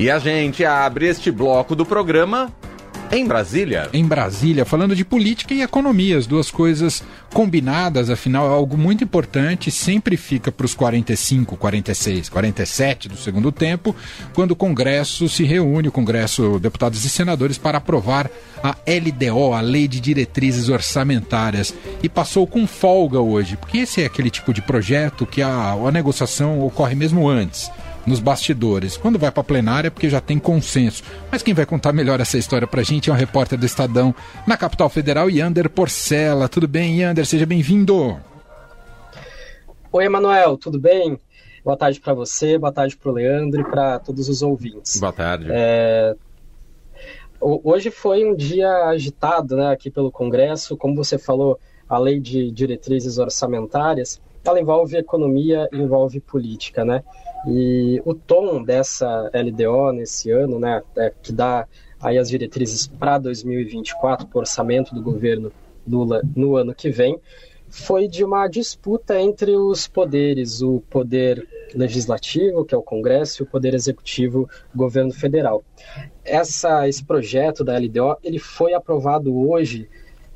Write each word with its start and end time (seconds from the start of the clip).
E 0.00 0.10
a 0.10 0.18
gente 0.18 0.64
abre 0.64 1.08
este 1.08 1.30
bloco 1.30 1.76
do 1.76 1.84
programa 1.84 2.50
em 3.12 3.26
Brasília. 3.26 3.90
Em 3.92 4.02
Brasília, 4.02 4.64
falando 4.64 4.96
de 4.96 5.04
política 5.04 5.52
e 5.52 5.60
economia, 5.60 6.16
as 6.16 6.26
duas 6.26 6.50
coisas 6.50 7.04
combinadas, 7.34 8.08
afinal, 8.08 8.46
é 8.46 8.54
algo 8.54 8.78
muito 8.78 9.04
importante, 9.04 9.70
sempre 9.70 10.16
fica 10.16 10.50
para 10.50 10.64
os 10.64 10.72
45, 10.72 11.54
46, 11.54 12.30
47 12.30 13.10
do 13.10 13.16
segundo 13.18 13.52
tempo, 13.52 13.94
quando 14.32 14.52
o 14.52 14.56
Congresso 14.56 15.28
se 15.28 15.44
reúne, 15.44 15.88
o 15.88 15.92
Congresso, 15.92 16.58
deputados 16.58 17.04
e 17.04 17.10
senadores, 17.10 17.58
para 17.58 17.76
aprovar 17.76 18.30
a 18.62 18.74
LDO, 18.88 19.52
a 19.52 19.60
Lei 19.60 19.86
de 19.86 20.00
Diretrizes 20.00 20.70
Orçamentárias. 20.70 21.74
E 22.02 22.08
passou 22.08 22.46
com 22.46 22.66
folga 22.66 23.20
hoje, 23.20 23.54
porque 23.54 23.76
esse 23.76 24.00
é 24.00 24.06
aquele 24.06 24.30
tipo 24.30 24.54
de 24.54 24.62
projeto 24.62 25.26
que 25.26 25.42
a, 25.42 25.72
a 25.72 25.92
negociação 25.92 26.64
ocorre 26.64 26.94
mesmo 26.94 27.28
antes 27.28 27.70
nos 28.06 28.20
bastidores. 28.20 28.96
Quando 28.96 29.18
vai 29.18 29.30
para 29.30 29.44
plenária 29.44 29.88
é 29.88 29.90
porque 29.90 30.08
já 30.08 30.20
tem 30.20 30.38
consenso. 30.38 31.02
Mas 31.30 31.42
quem 31.42 31.54
vai 31.54 31.66
contar 31.66 31.92
melhor 31.92 32.20
essa 32.20 32.38
história 32.38 32.66
para 32.66 32.80
a 32.80 32.84
gente 32.84 33.10
é 33.10 33.12
um 33.12 33.16
repórter 33.16 33.58
do 33.58 33.66
Estadão 33.66 34.14
na 34.46 34.56
capital 34.56 34.88
federal, 34.88 35.28
Yander 35.28 35.68
Porcela. 35.68 36.48
Tudo 36.48 36.66
bem, 36.66 37.00
Yander? 37.00 37.26
Seja 37.26 37.46
bem-vindo. 37.46 38.18
Oi, 39.92 40.04
Emanuel, 40.04 40.56
tudo 40.56 40.78
bem? 40.78 41.18
Boa 41.64 41.76
tarde 41.76 42.00
para 42.00 42.14
você, 42.14 42.56
boa 42.56 42.72
tarde 42.72 42.96
para 42.96 43.10
o 43.10 43.14
Leandro 43.14 43.60
e 43.60 43.64
para 43.64 43.98
todos 43.98 44.28
os 44.28 44.40
ouvintes. 44.40 44.98
Boa 44.98 45.12
tarde. 45.12 45.46
É... 45.50 46.14
Hoje 47.40 47.90
foi 47.90 48.24
um 48.24 48.36
dia 48.36 48.70
agitado 48.86 49.56
né, 49.56 49.70
aqui 49.70 49.90
pelo 49.90 50.10
Congresso. 50.10 50.76
Como 50.76 50.94
você 50.94 51.18
falou, 51.18 51.58
a 51.88 51.98
lei 51.98 52.20
de 52.20 52.50
diretrizes 52.50 53.18
orçamentárias, 53.18 54.20
ela 54.44 54.60
envolve 54.60 54.96
economia 54.96 55.68
envolve 55.72 56.20
política, 56.20 56.84
né? 56.84 57.02
E 57.46 58.02
o 58.04 58.14
tom 58.14 58.62
dessa 58.62 59.30
LDO 59.34 59.92
nesse 59.92 60.30
ano, 60.30 60.58
né, 60.58 60.82
é, 60.96 61.12
que 61.22 61.32
dá 61.32 61.66
aí 61.98 62.18
as 62.18 62.28
diretrizes 62.28 62.86
para 62.86 63.18
2024, 63.18 64.26
para 64.26 64.36
o 64.36 64.40
orçamento 64.40 64.94
do 64.94 65.02
governo 65.02 65.50
Lula 65.86 66.22
no 66.36 66.56
ano 66.56 66.74
que 66.74 66.90
vem, 66.90 67.18
foi 67.68 68.08
de 68.08 68.24
uma 68.24 68.46
disputa 68.48 69.18
entre 69.20 69.56
os 69.56 69.86
poderes, 69.86 70.60
o 70.60 70.82
poder 70.90 71.46
legislativo, 71.74 72.64
que 72.64 72.74
é 72.74 72.78
o 72.78 72.82
Congresso, 72.82 73.42
e 73.42 73.44
o 73.44 73.46
poder 73.46 73.74
executivo, 73.74 74.48
governo 74.74 75.12
federal. 75.12 75.62
Essa, 76.24 76.88
esse 76.88 77.04
projeto 77.04 77.62
da 77.62 77.78
LDO 77.78 78.18
ele 78.24 78.38
foi 78.38 78.74
aprovado 78.74 79.34
hoje 79.48 79.88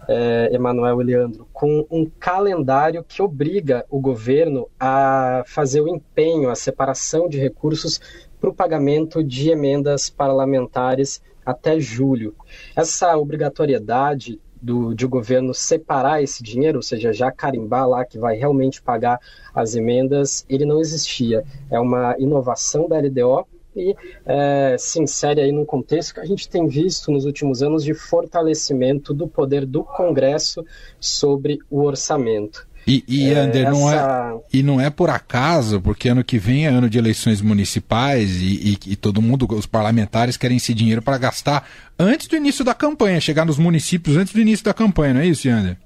é, 0.09 0.51
Emanuel 0.53 1.01
e 1.01 1.05
Leandro, 1.05 1.47
com 1.53 1.87
um 1.91 2.11
calendário 2.19 3.05
que 3.05 3.23
obriga 3.23 3.85
o 3.91 4.01
governo 4.01 4.69
a 4.79 5.43
fazer 5.47 5.81
o 5.81 5.89
empenho, 5.89 6.51
a 6.51 6.55
separação 6.55 7.29
de 7.29 7.39
recursos 7.39 8.01
para 8.41 8.51
o 8.51 8.55
pagamento 8.55 9.23
de 9.23 9.51
emendas 9.51 10.11
parlamentares 10.11 11.23
até 11.45 11.79
julho. 11.79 12.35
Essa 12.77 13.17
obrigatoriedade 13.17 14.41
do, 14.61 14.95
de 14.95 15.05
o 15.05 15.09
governo 15.09 15.53
separar 15.53 16.23
esse 16.23 16.43
dinheiro, 16.43 16.79
ou 16.79 16.83
seja, 16.83 17.13
já 17.13 17.31
carimbar 17.31 17.87
lá 17.87 18.05
que 18.05 18.19
vai 18.19 18.37
realmente 18.37 18.81
pagar 18.83 19.21
as 19.55 19.75
emendas, 19.75 20.45
ele 20.49 20.65
não 20.65 20.81
existia. 20.81 21.45
É 21.71 21.79
uma 21.79 22.17
inovação 22.19 22.89
da 22.89 22.99
LDO 22.99 23.47
e 23.77 23.95
é, 24.25 24.77
se 24.79 25.01
insere 25.01 25.41
aí 25.41 25.53
num 25.53 25.65
contexto 25.65 26.15
que 26.15 26.21
a 26.21 26.25
gente 26.25 26.49
tem 26.49 26.67
visto 26.67 27.11
nos 27.11 27.25
últimos 27.25 27.63
anos 27.63 27.85
de 27.85 27.95
fortalecimento 27.95 29.13
do 29.13 29.27
poder 29.27 29.67
do 29.67 29.83
Congresso 29.83 30.65
sobre 31.01 31.59
o 31.71 31.83
orçamento. 31.83 32.67
E, 32.87 33.03
e 33.09 33.31
é, 33.31 33.39
Ander, 33.39 33.71
não 33.71 33.91
é, 33.91 34.41
e 34.53 34.63
não 34.63 34.81
é 34.81 34.91
por 34.91 35.09
acaso, 35.09 35.81
porque 35.81 36.09
ano 36.09 36.23
que 36.23 36.39
vem 36.39 36.67
é 36.67 36.69
ano 36.69 36.91
de 36.91 36.99
eleições 36.99 37.41
municipais 37.41 38.43
e, 38.43 38.79
e, 38.87 38.93
e 38.93 38.97
todo 38.97 39.23
mundo, 39.23 39.47
os 39.55 39.65
parlamentares 39.65 40.37
querem 40.37 40.59
esse 40.59 40.75
dinheiro 40.75 41.01
para 41.01 41.17
gastar 41.17 41.67
antes 41.99 42.27
do 42.27 42.37
início 42.37 42.63
da 42.63 42.75
campanha, 42.75 43.21
chegar 43.21 43.47
nos 43.47 43.59
municípios 43.59 44.17
antes 44.17 44.35
do 44.35 44.41
início 44.41 44.65
da 44.65 44.75
campanha, 44.75 45.15
não 45.15 45.21
é 45.23 45.27
isso, 45.27 45.49
Ander? 45.49 45.79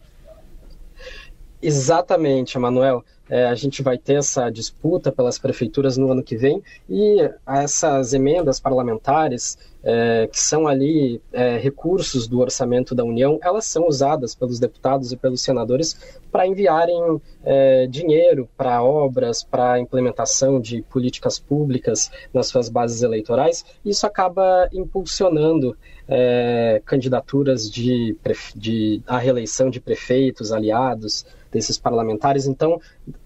Exatamente, 1.63 2.57
Emanuel. 2.57 3.05
É, 3.29 3.47
a 3.47 3.55
gente 3.55 3.83
vai 3.83 3.99
ter 3.99 4.15
essa 4.15 4.51
disputa 4.51 5.13
pelas 5.13 5.39
prefeituras 5.39 5.97
no 5.97 6.11
ano 6.11 6.23
que 6.23 6.37
vem 6.37 6.63
e 6.89 7.19
essas 7.47 8.15
emendas 8.15 8.59
parlamentares, 8.59 9.59
é, 9.83 10.29
que 10.31 10.41
são 10.41 10.67
ali 10.67 11.21
é, 11.33 11.57
recursos 11.59 12.27
do 12.27 12.41
orçamento 12.41 12.95
da 12.95 13.05
União, 13.05 13.39
elas 13.43 13.67
são 13.67 13.87
usadas 13.87 14.35
pelos 14.35 14.59
deputados 14.59 15.13
e 15.13 15.17
pelos 15.17 15.43
senadores 15.43 16.19
para 16.33 16.47
enviarem 16.47 17.21
é, 17.45 17.87
dinheiro 17.87 18.49
para 18.57 18.83
obras, 18.83 19.43
para 19.43 19.79
implementação 19.79 20.61
de 20.61 20.83
políticas 20.83 21.39
públicas 21.39 22.11
nas 22.33 22.49
suas 22.49 22.69
bases 22.69 23.03
eleitorais. 23.03 23.65
E 23.85 23.91
isso 23.91 24.07
acaba 24.07 24.69
impulsionando 24.73 25.77
é, 26.09 26.81
candidaturas 26.85 27.71
de, 27.71 28.17
de 28.57 29.03
a 29.07 29.19
reeleição 29.19 29.71
de 29.71 29.81
prefeitos, 29.81 30.53
aliados, 30.53 31.25
desses 31.51 31.79
parlamentares. 31.79 32.47
Então, 32.47 32.81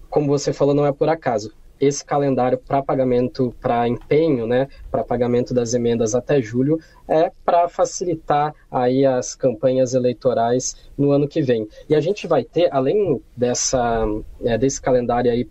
como 0.09 0.27
você 0.27 0.53
falou, 0.53 0.73
não 0.73 0.85
é 0.85 0.91
por 0.91 1.09
acaso. 1.09 1.51
Esse 1.79 2.05
calendário 2.05 2.57
para 2.57 2.83
pagamento, 2.83 3.53
para 3.59 3.87
empenho, 3.87 4.47
né, 4.47 4.67
para 4.89 5.03
pagamento 5.03 5.53
das 5.53 5.73
emendas 5.73 6.15
até 6.15 6.41
julho, 6.41 6.79
é 7.07 7.31
para 7.43 7.67
facilitar 7.67 8.53
aí 8.71 9.05
as 9.05 9.35
campanhas 9.35 9.93
eleitorais 9.93 10.77
no 10.97 11.11
ano 11.11 11.27
que 11.27 11.41
vem. 11.41 11.67
E 11.89 11.95
a 11.95 11.99
gente 11.99 12.27
vai 12.27 12.43
ter, 12.43 12.69
além 12.71 13.21
dessa, 13.35 14.05
é, 14.45 14.57
desse 14.57 14.79
calendário 14.79 15.31
aí 15.31 15.43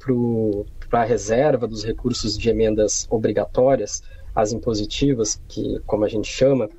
para 0.89 1.03
a 1.03 1.05
reserva 1.05 1.67
dos 1.67 1.85
recursos 1.85 2.39
de 2.39 2.49
emendas 2.49 3.07
obrigatórias, 3.11 4.03
as 4.35 4.53
impositivas, 4.53 5.41
que 5.49 5.81
como 5.87 6.05
a 6.05 6.09
gente 6.09 6.29
chama, 6.29 6.71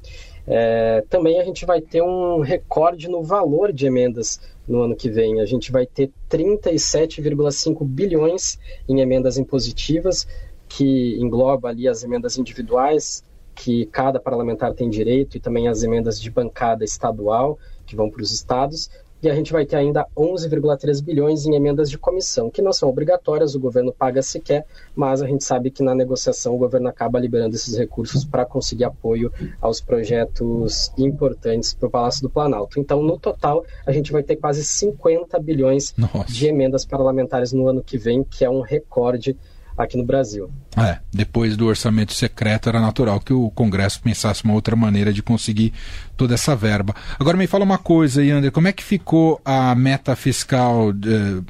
é, 0.45 1.03
também 1.09 1.39
a 1.39 1.43
gente 1.43 1.65
vai 1.65 1.79
ter 1.79 2.01
um 2.01 2.41
recorde 2.41 3.07
no 3.07 3.23
valor 3.23 3.71
de 3.71 3.85
emendas 3.85 4.39
no 4.67 4.81
ano 4.81 4.95
que 4.95 5.09
vem. 5.09 5.39
A 5.41 5.45
gente 5.45 5.71
vai 5.71 5.85
ter 5.85 6.11
37,5 6.29 7.85
bilhões 7.85 8.59
em 8.87 8.99
emendas 8.99 9.37
impositivas, 9.37 10.27
que 10.67 11.17
engloba 11.19 11.69
ali 11.69 11.87
as 11.87 12.03
emendas 12.03 12.37
individuais, 12.37 13.23
que 13.55 13.85
cada 13.87 14.19
parlamentar 14.19 14.73
tem 14.73 14.89
direito, 14.89 15.37
e 15.37 15.39
também 15.39 15.67
as 15.67 15.83
emendas 15.83 16.19
de 16.19 16.29
bancada 16.29 16.83
estadual, 16.83 17.57
que 17.85 17.95
vão 17.95 18.09
para 18.09 18.21
os 18.21 18.31
estados, 18.31 18.89
e 19.23 19.29
a 19.29 19.35
gente 19.35 19.53
vai 19.53 19.65
ter 19.65 19.77
ainda 19.77 20.05
11,3 20.17 21.01
bilhões 21.01 21.45
em 21.45 21.55
emendas 21.55 21.89
de 21.89 21.97
comissão, 21.97 22.49
que 22.49 22.61
não 22.61 22.73
são 22.73 22.89
obrigatórias, 22.89 23.55
o 23.55 23.59
governo 23.59 23.93
paga 23.93 24.21
se 24.21 24.37
quer, 24.37 24.65
mas 24.93 25.21
a 25.21 25.27
gente 25.27 25.45
sabe 25.45 25.71
que 25.71 25.81
na 25.81 25.95
negociação 25.95 26.53
o 26.53 26.57
governo 26.57 26.89
acaba 26.89 27.17
liberando 27.17 27.55
esses 27.55 27.77
recursos 27.77 28.25
para 28.25 28.45
conseguir 28.45 28.83
apoio 28.83 29.31
aos 29.61 29.79
projetos 29.79 30.91
importantes 30.97 31.73
para 31.73 31.87
o 31.87 31.89
Palácio 31.89 32.21
do 32.21 32.29
Planalto. 32.29 32.81
Então, 32.81 33.01
no 33.01 33.17
total, 33.17 33.63
a 33.85 33.93
gente 33.93 34.11
vai 34.11 34.23
ter 34.23 34.35
quase 34.35 34.61
50 34.61 35.39
bilhões 35.39 35.93
Nossa. 35.97 36.31
de 36.31 36.47
emendas 36.47 36.85
parlamentares 36.85 37.53
no 37.53 37.67
ano 37.69 37.81
que 37.81 37.97
vem, 37.97 38.25
que 38.25 38.43
é 38.43 38.49
um 38.49 38.59
recorde 38.59 39.37
aqui 39.77 39.97
no 39.97 40.03
Brasil. 40.03 40.49
É, 40.77 40.99
depois 41.11 41.57
do 41.57 41.67
orçamento 41.67 42.13
secreto 42.13 42.69
era 42.69 42.79
natural 42.79 43.19
que 43.19 43.33
o 43.33 43.49
Congresso 43.51 44.01
pensasse 44.01 44.43
uma 44.43 44.53
outra 44.53 44.75
maneira 44.75 45.11
de 45.11 45.21
conseguir 45.21 45.73
toda 46.15 46.33
essa 46.33 46.55
verba. 46.55 46.95
Agora 47.19 47.37
me 47.37 47.47
fala 47.47 47.63
uma 47.63 47.77
coisa, 47.77 48.23
Yander, 48.23 48.51
como 48.51 48.67
é 48.67 48.71
que 48.71 48.83
ficou 48.83 49.41
a 49.43 49.73
meta 49.75 50.15
fiscal, 50.15 50.91
eh, 50.91 51.41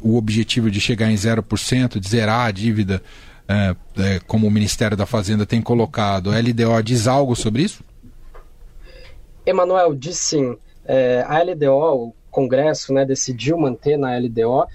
o 0.00 0.16
objetivo 0.16 0.70
de 0.70 0.80
chegar 0.80 1.10
em 1.10 1.16
0%, 1.16 2.00
de 2.00 2.08
zerar 2.08 2.46
a 2.46 2.50
dívida, 2.50 3.02
eh, 3.48 3.76
eh, 3.98 4.20
como 4.26 4.46
o 4.46 4.50
Ministério 4.50 4.96
da 4.96 5.06
Fazenda 5.06 5.44
tem 5.44 5.60
colocado? 5.60 6.30
A 6.30 6.38
LDO 6.38 6.82
diz 6.82 7.06
algo 7.06 7.36
sobre 7.36 7.62
isso? 7.62 7.84
Emanuel, 9.44 9.94
diz 9.94 10.18
sim. 10.18 10.56
É, 10.84 11.24
a 11.26 11.42
LDO, 11.42 12.08
o 12.08 12.14
Congresso, 12.30 12.92
né, 12.92 13.04
decidiu 13.04 13.56
manter 13.56 13.96
na 13.96 14.16
LDO 14.18 14.66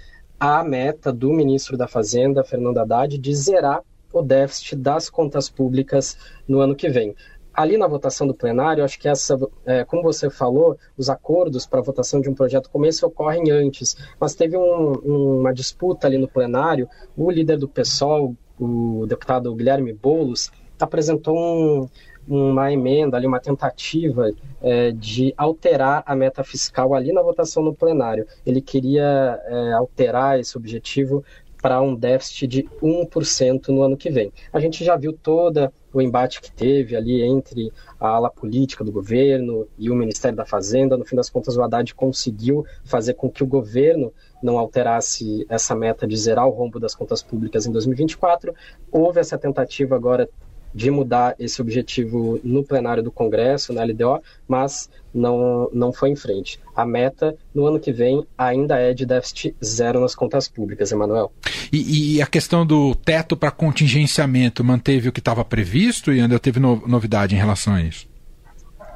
a 0.42 0.64
meta 0.64 1.14
do 1.14 1.32
ministro 1.32 1.78
da 1.78 1.88
Fazenda, 1.88 2.44
Fernando 2.44 2.80
Haddad, 2.80 3.16
de 3.16 3.36
zerar 3.36 3.84
o 4.12 4.24
déficit 4.24 4.76
das 4.76 5.08
contas 5.08 5.48
públicas 5.52 6.18
no 6.48 6.60
ano 6.60 6.76
que 6.76 6.90
vem. 6.90 7.16
Ali 7.54 7.78
na 7.78 7.88
votação 7.88 8.26
do 8.26 8.34
plenário, 8.34 8.84
acho 8.84 9.00
que 9.00 9.08
essa, 9.08 9.38
é, 9.68 9.86
como 9.86 10.02
você 10.02 10.32
falou, 10.32 10.80
os 10.98 11.12
acordos 11.12 11.68
para 11.68 11.78
a 11.78 11.84
votação 11.84 12.20
de 12.20 12.28
um 12.28 12.34
projeto 12.34 12.72
como 12.72 12.88
esse 12.88 13.06
ocorrem 13.06 13.52
antes, 13.52 13.96
mas 14.20 14.34
teve 14.34 14.58
um, 14.58 14.94
uma 15.42 15.54
disputa 15.54 16.08
ali 16.08 16.18
no 16.18 16.28
plenário. 16.28 16.90
O 17.16 17.30
líder 17.30 17.60
do 17.60 17.68
PSOL, 17.68 18.36
o 18.60 19.06
deputado 19.08 19.54
Guilherme 19.54 19.94
Boulos, 19.94 20.50
apresentou 20.80 21.38
um, 21.38 21.88
uma 22.28 22.72
emenda, 22.72 23.18
ali, 23.18 23.28
uma 23.28 23.40
tentativa 23.40 24.32
é, 24.62 24.92
de 24.92 25.34
alterar 25.36 26.04
a 26.06 26.16
meta 26.16 26.44
fiscal 26.44 26.94
ali 26.94 27.12
na 27.12 27.22
votação 27.22 27.64
no 27.64 27.74
plenário. 27.74 28.26
Ele 28.46 28.62
queria 28.62 29.40
é, 29.46 29.74
alterar 29.74 30.40
esse 30.40 30.58
objetivo 30.58 31.24
para 31.62 31.80
um 31.80 31.96
déficit 31.96 32.48
de 32.48 32.64
1% 32.82 33.68
no 33.68 33.84
ano 33.84 33.96
que 33.96 34.10
vem. 34.10 34.34
A 34.52 34.60
gente 34.60 34.84
já 34.84 34.96
viu 34.96 35.14
toda 35.14 35.72
o 35.94 36.02
embate 36.02 36.42
que 36.42 36.52
teve 36.52 36.96
ali 36.96 37.22
entre 37.22 37.72
a 38.00 38.08
ala 38.08 38.32
política 38.32 38.84
do 38.84 38.92
governo 38.92 39.68
e 39.78 39.90
o 39.90 39.96
Ministério 39.96 40.36
da 40.36 40.46
Fazenda. 40.46 40.98
No 40.98 41.06
fim 41.06 41.16
das 41.16 41.30
contas, 41.30 41.56
o 41.56 41.62
Haddad 41.62 41.94
conseguiu 41.94 42.66
fazer 42.84 43.14
com 43.14 43.30
que 43.30 43.44
o 43.44 43.48
governo 43.48 44.12
não 44.42 44.58
alterasse 44.58 45.46
essa 45.50 45.76
meta 45.76 46.08
de 46.08 46.18
zerar 46.18 46.48
o 46.48 46.52
rombo 46.52 46.80
das 46.80 46.96
contas 46.96 47.22
públicas 47.22 47.68
em 47.68 47.72
2024. 47.72 48.56
Houve 48.92 49.20
essa 49.20 49.38
tentativa 49.38 49.96
agora 49.96 50.28
de 50.74 50.90
mudar 50.90 51.36
esse 51.40 51.62
objetivo 51.62 52.40
no 52.44 52.64
plenário 52.64 53.04
do 53.04 53.12
Congresso, 53.12 53.74
na 53.74 53.84
LDO, 53.84 54.22
mas 54.48 54.90
não, 55.14 55.70
não 55.74 55.92
foi 55.92 56.10
em 56.10 56.16
frente. 56.16 56.60
A 56.76 56.86
meta 56.86 57.36
no 57.54 57.66
ano 57.66 57.80
que 57.80 57.92
vem 57.92 58.26
ainda 58.38 58.78
é 58.78 58.94
de 58.94 59.06
déficit 59.06 59.56
zero 59.64 60.00
nas 60.00 60.16
contas 60.16 60.48
públicas, 60.48 60.92
Emanuel. 60.92 61.32
E, 61.72 62.16
e, 62.16 62.22
a 62.22 62.28
questão 62.28 62.66
do 62.66 62.96
teto 62.96 63.36
para 63.36 63.52
contingenciamento 63.52 64.64
manteve 64.64 65.10
o 65.10 65.12
que 65.12 65.20
estava 65.20 65.44
previsto 65.44 66.12
e 66.12 66.22
ainda 66.22 66.40
teve 66.40 66.60
no, 66.60 66.82
novidade 66.88 67.36
em 67.36 67.38
relação 67.38 67.74
a 67.74 67.82
isso? 67.82 68.10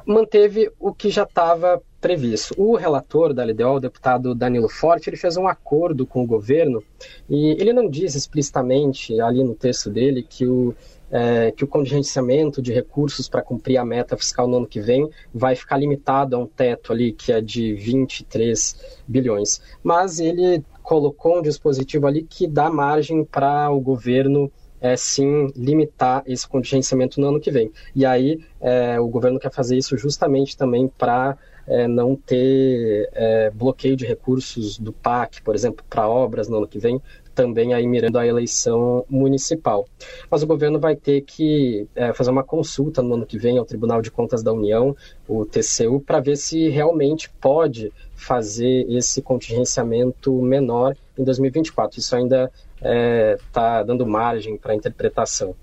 Manteve 0.06 0.70
o 0.78 0.94
que 0.94 1.10
já 1.10 1.24
estava 1.24 1.82
previsto. 2.00 2.54
O 2.56 2.76
relator 2.76 3.32
da 3.32 3.44
LDO, 3.44 3.76
o 3.76 3.80
deputado 3.80 4.34
Danilo 4.34 4.68
Forte, 4.68 5.08
ele 5.08 5.16
fez 5.16 5.36
um 5.36 5.48
acordo 5.48 6.06
com 6.06 6.22
o 6.22 6.26
governo 6.26 6.82
e 7.28 7.56
ele 7.60 7.72
não 7.72 7.88
diz 7.88 8.14
explicitamente 8.14 9.20
ali 9.20 9.42
no 9.42 9.54
texto 9.54 9.90
dele 9.90 10.22
que 10.22 10.46
o 10.46 10.74
é, 11.10 11.52
que 11.52 11.64
o 11.64 11.68
contingenciamento 11.68 12.60
de 12.60 12.72
recursos 12.72 13.28
para 13.28 13.42
cumprir 13.42 13.76
a 13.76 13.84
meta 13.84 14.16
fiscal 14.16 14.48
no 14.48 14.56
ano 14.56 14.66
que 14.66 14.80
vem 14.80 15.08
vai 15.32 15.54
ficar 15.54 15.76
limitado 15.76 16.34
a 16.34 16.38
um 16.38 16.46
teto 16.46 16.92
ali 16.92 17.12
que 17.12 17.32
é 17.32 17.40
de 17.40 17.74
23 17.74 18.98
bilhões. 19.06 19.60
Mas 19.82 20.18
ele 20.18 20.64
colocou 20.82 21.38
um 21.38 21.42
dispositivo 21.42 22.06
ali 22.06 22.22
que 22.22 22.46
dá 22.46 22.70
margem 22.70 23.24
para 23.24 23.70
o 23.70 23.80
governo 23.80 24.50
é, 24.86 24.96
sim 24.96 25.52
limitar 25.56 26.22
esse 26.26 26.46
contingenciamento 26.46 27.20
no 27.20 27.28
ano 27.28 27.40
que 27.40 27.50
vem. 27.50 27.72
E 27.94 28.06
aí 28.06 28.40
é, 28.60 29.00
o 29.00 29.08
governo 29.08 29.38
quer 29.38 29.52
fazer 29.52 29.76
isso 29.76 29.96
justamente 29.98 30.56
também 30.56 30.86
para 30.86 31.36
é, 31.66 31.88
não 31.88 32.14
ter 32.14 33.08
é, 33.12 33.50
bloqueio 33.50 33.96
de 33.96 34.06
recursos 34.06 34.78
do 34.78 34.92
PAC, 34.92 35.42
por 35.42 35.54
exemplo, 35.54 35.84
para 35.90 36.08
obras 36.08 36.48
no 36.48 36.58
ano 36.58 36.68
que 36.68 36.78
vem, 36.78 37.02
também 37.34 37.74
aí 37.74 37.86
mirando 37.86 38.18
a 38.18 38.26
eleição 38.26 39.04
municipal. 39.10 39.86
Mas 40.30 40.42
o 40.42 40.46
governo 40.46 40.78
vai 40.78 40.94
ter 40.94 41.20
que 41.22 41.86
é, 41.94 42.12
fazer 42.12 42.30
uma 42.30 42.44
consulta 42.44 43.02
no 43.02 43.14
ano 43.14 43.26
que 43.26 43.38
vem 43.38 43.58
ao 43.58 43.64
Tribunal 43.64 44.00
de 44.00 44.10
Contas 44.10 44.42
da 44.42 44.52
União, 44.52 44.96
o 45.28 45.44
TCU, 45.44 46.00
para 46.00 46.20
ver 46.20 46.36
se 46.36 46.68
realmente 46.68 47.28
pode 47.40 47.92
fazer 48.14 48.86
esse 48.88 49.20
contingenciamento 49.20 50.32
menor 50.40 50.96
em 51.18 51.24
2024. 51.24 51.98
Isso 51.98 52.14
ainda 52.16 52.50
está 52.76 53.80
é, 53.80 53.84
dando 53.84 54.06
margem 54.06 54.56
para 54.56 54.74
interpretação. 54.74 55.54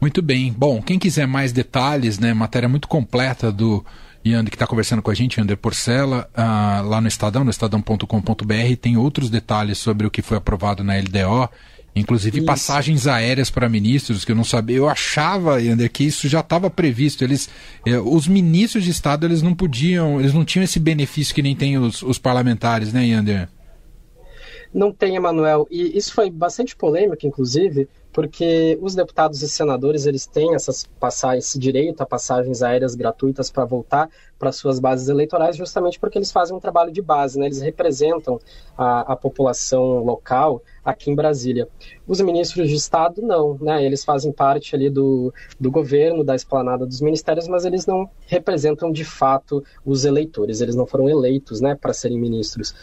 Muito 0.00 0.20
bem. 0.20 0.52
Bom, 0.52 0.82
quem 0.82 0.98
quiser 0.98 1.26
mais 1.26 1.52
detalhes, 1.52 2.18
né, 2.18 2.34
matéria 2.34 2.68
muito 2.68 2.88
completa 2.88 3.50
do 3.50 3.84
Yander, 4.26 4.50
que 4.50 4.56
está 4.56 4.66
conversando 4.66 5.02
com 5.02 5.10
a 5.10 5.14
gente, 5.14 5.38
Yander 5.38 5.56
Porcela, 5.56 6.28
uh, 6.34 6.86
lá 6.86 7.00
no 7.00 7.08
Estadão, 7.08 7.44
no 7.44 7.50
estadão.com.br, 7.50 8.76
tem 8.80 8.96
outros 8.96 9.28
detalhes 9.28 9.78
sobre 9.78 10.06
o 10.06 10.10
que 10.10 10.22
foi 10.22 10.38
aprovado 10.38 10.82
na 10.82 10.94
LDO, 10.96 11.48
inclusive 11.94 12.38
isso. 12.38 12.46
passagens 12.46 13.06
aéreas 13.06 13.50
para 13.50 13.68
ministros, 13.68 14.24
que 14.24 14.32
eu 14.32 14.36
não 14.36 14.44
sabia, 14.44 14.78
eu 14.78 14.88
achava, 14.88 15.60
Yander, 15.60 15.90
que 15.90 16.04
isso 16.04 16.26
já 16.26 16.40
estava 16.40 16.70
previsto. 16.70 17.22
Eles, 17.22 17.48
eh, 17.86 17.98
os 17.98 18.26
ministros 18.26 18.84
de 18.84 18.90
Estado, 18.90 19.26
eles 19.26 19.42
não 19.42 19.54
podiam, 19.54 20.18
eles 20.18 20.32
não 20.32 20.44
tinham 20.44 20.64
esse 20.64 20.80
benefício 20.80 21.34
que 21.34 21.42
nem 21.42 21.54
tem 21.54 21.76
os, 21.76 22.02
os 22.02 22.18
parlamentares, 22.18 22.92
né, 22.92 23.06
Yander? 23.06 23.48
Não 24.74 24.92
tem, 24.92 25.14
Emanuel. 25.14 25.68
E 25.70 25.96
isso 25.96 26.12
foi 26.12 26.28
bastante 26.28 26.74
polêmico, 26.74 27.24
inclusive, 27.24 27.88
porque 28.12 28.76
os 28.82 28.96
deputados 28.96 29.40
e 29.40 29.48
senadores 29.48 30.04
eles 30.04 30.26
têm 30.26 30.52
essas 30.54 30.84
passagens, 30.98 31.46
esse 31.46 31.60
direito 31.60 32.00
a 32.00 32.06
passagens 32.06 32.60
aéreas 32.60 32.96
gratuitas 32.96 33.52
para 33.52 33.64
voltar 33.64 34.10
para 34.36 34.50
suas 34.50 34.80
bases 34.80 35.08
eleitorais, 35.08 35.56
justamente 35.56 35.98
porque 35.98 36.18
eles 36.18 36.32
fazem 36.32 36.56
um 36.56 36.60
trabalho 36.60 36.92
de 36.92 37.00
base, 37.00 37.38
né? 37.38 37.46
eles 37.46 37.60
representam 37.60 38.40
a, 38.76 39.12
a 39.12 39.16
população 39.16 40.04
local 40.04 40.60
aqui 40.84 41.08
em 41.08 41.14
Brasília. 41.14 41.68
Os 42.04 42.20
ministros 42.20 42.68
de 42.68 42.74
Estado 42.74 43.22
não, 43.22 43.56
né? 43.60 43.84
eles 43.84 44.04
fazem 44.04 44.32
parte 44.32 44.74
ali 44.74 44.90
do, 44.90 45.32
do 45.58 45.70
governo, 45.70 46.24
da 46.24 46.34
esplanada 46.34 46.84
dos 46.84 47.00
ministérios, 47.00 47.46
mas 47.46 47.64
eles 47.64 47.86
não 47.86 48.10
representam 48.26 48.90
de 48.90 49.04
fato 49.04 49.64
os 49.84 50.04
eleitores, 50.04 50.60
eles 50.60 50.74
não 50.74 50.86
foram 50.86 51.08
eleitos 51.08 51.60
né, 51.60 51.76
para 51.76 51.92
serem 51.92 52.18
ministros 52.18 52.74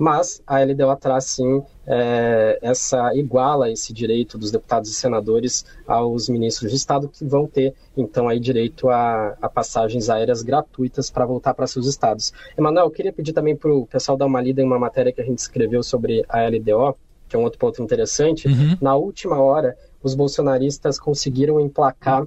mas 0.00 0.42
a 0.46 0.64
LDO 0.64 0.96
traz 0.96 1.24
sim 1.24 1.62
é, 1.86 2.58
essa 2.62 3.14
iguala 3.14 3.70
esse 3.70 3.92
direito 3.92 4.38
dos 4.38 4.50
deputados 4.50 4.90
e 4.90 4.94
senadores 4.94 5.66
aos 5.86 6.26
ministros 6.26 6.70
de 6.70 6.76
Estado 6.78 7.06
que 7.06 7.22
vão 7.22 7.46
ter 7.46 7.74
então 7.94 8.26
aí 8.26 8.40
direito 8.40 8.88
a, 8.88 9.36
a 9.42 9.46
passagens 9.46 10.08
aéreas 10.08 10.42
gratuitas 10.42 11.10
para 11.10 11.26
voltar 11.26 11.52
para 11.52 11.66
seus 11.66 11.86
estados. 11.86 12.32
Emanuel, 12.56 12.86
eu 12.86 12.90
queria 12.90 13.12
pedir 13.12 13.34
também 13.34 13.54
para 13.54 13.70
o 13.70 13.86
pessoal 13.86 14.16
dar 14.16 14.24
uma 14.24 14.40
lida 14.40 14.62
em 14.62 14.64
uma 14.64 14.78
matéria 14.78 15.12
que 15.12 15.20
a 15.20 15.24
gente 15.24 15.38
escreveu 15.38 15.82
sobre 15.82 16.24
a 16.30 16.48
LDO, 16.48 16.96
que 17.28 17.36
é 17.36 17.38
um 17.38 17.42
outro 17.42 17.58
ponto 17.58 17.82
interessante. 17.82 18.48
Uhum. 18.48 18.78
Na 18.80 18.96
última 18.96 19.38
hora, 19.38 19.76
os 20.02 20.14
bolsonaristas 20.14 20.98
conseguiram 20.98 21.60
emplacar 21.60 22.26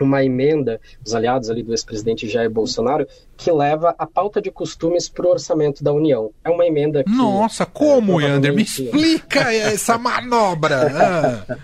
uma 0.00 0.24
emenda 0.24 0.80
dos 1.00 1.14
aliados 1.14 1.50
ali 1.50 1.62
do 1.62 1.72
ex-presidente 1.72 2.28
Jair 2.28 2.50
Bolsonaro 2.50 3.06
que 3.36 3.50
leva 3.50 3.94
a 3.98 4.06
pauta 4.06 4.40
de 4.40 4.50
costumes 4.50 5.08
para 5.08 5.26
o 5.26 5.30
orçamento 5.30 5.82
da 5.82 5.92
União. 5.92 6.30
É 6.44 6.50
uma 6.50 6.66
emenda 6.66 7.02
que... 7.02 7.10
Nossa, 7.10 7.64
como, 7.64 8.20
é, 8.20 8.24
Yander? 8.24 8.52
Me 8.52 8.62
explica 8.62 9.52
essa 9.54 9.96
manobra! 9.96 11.46
Ah. 11.48 11.56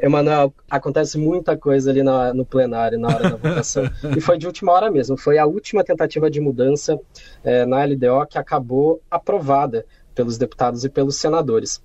Emanuel, 0.00 0.54
acontece 0.70 1.18
muita 1.18 1.56
coisa 1.56 1.90
ali 1.90 2.02
na, 2.02 2.32
no 2.32 2.44
plenário 2.44 2.98
na 2.98 3.08
hora 3.08 3.30
da 3.30 3.36
votação. 3.36 3.90
e 4.16 4.20
foi 4.20 4.38
de 4.38 4.46
última 4.46 4.72
hora 4.72 4.90
mesmo. 4.90 5.16
Foi 5.16 5.36
a 5.36 5.46
última 5.46 5.82
tentativa 5.82 6.30
de 6.30 6.40
mudança 6.40 6.98
é, 7.42 7.66
na 7.66 7.84
LDO 7.84 8.26
que 8.28 8.38
acabou 8.38 9.00
aprovada 9.10 9.84
pelos 10.14 10.38
deputados 10.38 10.84
e 10.84 10.88
pelos 10.88 11.16
senadores. 11.16 11.82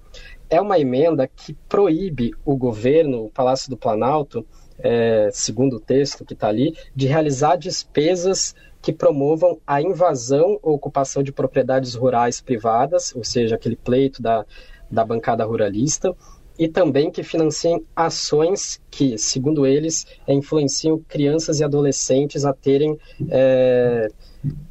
É 0.50 0.62
uma 0.62 0.80
emenda 0.80 1.28
que 1.28 1.54
proíbe 1.68 2.32
o 2.46 2.56
governo, 2.56 3.26
o 3.26 3.30
Palácio 3.30 3.70
do 3.70 3.78
Planalto, 3.78 4.46
é, 4.84 5.30
segundo 5.32 5.78
o 5.78 5.80
texto 5.80 6.26
que 6.26 6.34
está 6.34 6.48
ali, 6.48 6.76
de 6.96 7.08
realizar 7.08 7.56
despesas 7.56 8.56
que 8.82 8.92
promovam 8.92 9.60
a 9.66 9.82
invasão 9.82 10.60
ou 10.62 10.74
ocupação 10.74 11.22
de 11.22 11.32
propriedades 11.32 11.94
rurais 11.94 12.42
privadas, 12.42 13.16
ou 13.16 13.24
seja, 13.24 13.56
aquele 13.56 13.76
pleito 13.76 14.22
da, 14.22 14.46
da 14.90 15.06
bancada 15.06 15.46
ruralista, 15.46 16.16
e 16.58 16.68
também 16.68 17.10
que 17.10 17.24
financiem 17.24 17.84
ações 17.96 18.80
que, 18.90 19.18
segundo 19.18 19.66
eles, 19.66 20.06
influenciam 20.28 21.00
crianças 21.08 21.60
e 21.60 21.64
adolescentes 21.64 22.46
a 22.46 22.54
terem 22.54 22.98
é, 23.30 24.08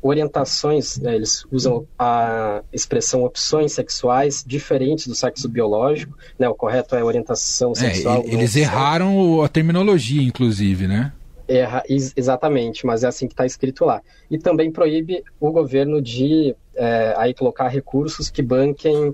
orientações, 0.02 0.98
né, 0.98 1.14
eles 1.14 1.44
usam 1.50 1.86
a 1.98 2.62
expressão 2.72 3.24
opções 3.24 3.72
sexuais 3.72 4.44
diferentes 4.46 5.06
do 5.06 5.14
sexo 5.14 5.48
biológico, 5.48 6.16
né, 6.38 6.48
o 6.48 6.54
correto 6.54 6.94
é 6.94 7.02
orientação 7.02 7.72
é, 7.72 7.74
sexual. 7.74 8.22
É, 8.22 8.32
eles 8.32 8.56
erraram 8.56 9.42
a 9.42 9.48
terminologia, 9.48 10.22
inclusive, 10.22 10.86
né? 10.86 11.12
Erra, 11.48 11.82
exatamente, 11.88 12.86
mas 12.86 13.02
é 13.02 13.08
assim 13.08 13.26
que 13.26 13.32
está 13.32 13.44
escrito 13.44 13.84
lá. 13.84 14.00
E 14.30 14.38
também 14.38 14.70
proíbe 14.70 15.24
o 15.40 15.50
governo 15.50 16.00
de 16.00 16.54
é, 16.76 17.12
aí 17.16 17.34
colocar 17.34 17.66
recursos 17.66 18.30
que 18.30 18.40
banquem 18.40 19.12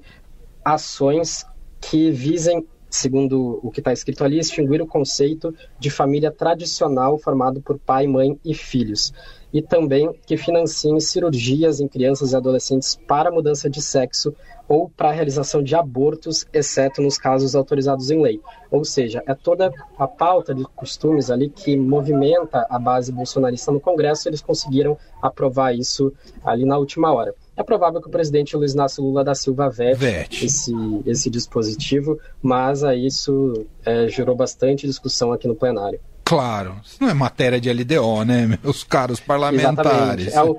ações 0.62 1.46
que 1.90 2.10
visem 2.10 2.66
segundo 2.88 3.60
o 3.62 3.70
que 3.70 3.80
está 3.80 3.92
escrito 3.92 4.24
ali, 4.24 4.38
extinguir 4.38 4.80
o 4.80 4.86
conceito 4.86 5.54
de 5.78 5.90
família 5.90 6.30
tradicional 6.30 7.18
formado 7.18 7.60
por 7.60 7.78
pai, 7.78 8.06
mãe 8.06 8.38
e 8.44 8.54
filhos 8.54 9.12
e 9.52 9.62
também 9.62 10.12
que 10.26 10.36
financiem 10.36 10.98
cirurgias 11.00 11.80
em 11.80 11.88
crianças 11.88 12.32
e 12.32 12.36
adolescentes 12.36 12.98
para 13.06 13.30
mudança 13.30 13.70
de 13.70 13.80
sexo 13.80 14.34
ou 14.68 14.90
para 14.90 15.10
a 15.10 15.12
realização 15.12 15.62
de 15.62 15.74
abortos, 15.74 16.44
exceto 16.52 17.00
nos 17.00 17.16
casos 17.16 17.54
autorizados 17.54 18.10
em 18.10 18.20
lei. 18.20 18.40
Ou 18.70 18.84
seja, 18.84 19.22
é 19.26 19.34
toda 19.34 19.72
a 19.96 20.08
pauta 20.08 20.54
de 20.54 20.64
costumes 20.74 21.30
ali 21.30 21.48
que 21.48 21.76
movimenta 21.76 22.66
a 22.68 22.78
base 22.78 23.12
bolsonarista 23.12 23.70
no 23.70 23.80
Congresso, 23.80 24.28
eles 24.28 24.42
conseguiram 24.42 24.98
aprovar 25.22 25.72
isso 25.72 26.12
ali 26.44 26.64
na 26.64 26.76
última 26.76 27.12
hora. 27.12 27.34
É 27.56 27.62
provável 27.62 28.00
que 28.00 28.08
o 28.08 28.10
presidente 28.10 28.56
Luiz 28.56 28.74
Inácio 28.74 29.02
Lula 29.02 29.24
da 29.24 29.34
Silva 29.34 29.70
vete, 29.70 30.44
Esse, 30.44 30.72
esse 31.06 31.30
dispositivo, 31.30 32.18
mas 32.42 32.84
aí 32.84 33.06
isso 33.06 33.66
é, 33.84 34.08
gerou 34.08 34.36
bastante 34.36 34.86
discussão 34.86 35.32
aqui 35.32 35.48
no 35.48 35.54
plenário. 35.54 35.98
Claro, 36.22 36.76
isso 36.84 36.98
não 37.00 37.08
é 37.08 37.14
matéria 37.14 37.60
de 37.60 37.72
LDO, 37.72 38.24
né, 38.24 38.58
meus 38.62 38.84
caros 38.84 39.20
parlamentares. 39.20 40.34
É 40.34 40.42
o, 40.42 40.56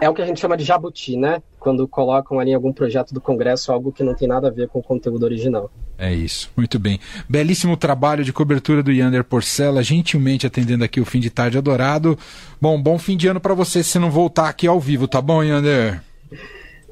é 0.00 0.08
o 0.08 0.14
que 0.14 0.22
a 0.22 0.26
gente 0.26 0.40
chama 0.40 0.56
de 0.56 0.64
jabuti, 0.64 1.16
né? 1.16 1.42
Quando 1.58 1.86
colocam 1.88 2.38
ali 2.38 2.52
em 2.52 2.54
algum 2.54 2.72
projeto 2.72 3.12
do 3.12 3.20
Congresso 3.20 3.72
algo 3.72 3.92
que 3.92 4.04
não 4.04 4.14
tem 4.14 4.28
nada 4.28 4.48
a 4.48 4.50
ver 4.50 4.68
com 4.68 4.78
o 4.78 4.82
conteúdo 4.82 5.24
original. 5.24 5.70
É 5.98 6.14
isso, 6.14 6.48
muito 6.56 6.78
bem. 6.78 7.00
Belíssimo 7.28 7.76
trabalho 7.76 8.22
de 8.22 8.32
cobertura 8.32 8.84
do 8.84 8.92
Yander 8.92 9.24
Porcela, 9.24 9.82
gentilmente 9.82 10.46
atendendo 10.46 10.84
aqui 10.84 11.00
o 11.00 11.04
fim 11.04 11.18
de 11.18 11.28
tarde 11.28 11.58
adorado. 11.58 12.16
Bom, 12.60 12.80
bom 12.80 12.96
fim 12.98 13.16
de 13.16 13.26
ano 13.26 13.40
para 13.40 13.52
você 13.52 13.82
se 13.82 13.98
não 13.98 14.08
voltar 14.08 14.48
aqui 14.48 14.68
ao 14.68 14.78
vivo, 14.78 15.08
tá 15.08 15.20
bom, 15.20 15.42
Yander? 15.42 16.00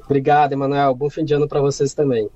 Obrigado, 0.03 0.51
Emanuel. 0.51 0.93
Bom 0.93 1.09
fim 1.09 1.23
de 1.23 1.33
ano 1.33 1.47
para 1.47 1.61
vocês 1.61 1.93
também. 1.93 2.29